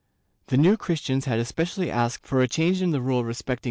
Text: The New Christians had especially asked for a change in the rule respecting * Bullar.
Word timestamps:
The 0.47 0.57
New 0.57 0.77
Christians 0.77 1.25
had 1.25 1.37
especially 1.37 1.91
asked 1.91 2.25
for 2.25 2.41
a 2.41 2.47
change 2.47 2.81
in 2.81 2.89
the 2.89 2.99
rule 3.01 3.23
respecting 3.23 3.53
* 3.53 3.53
Bullar. 3.53 3.59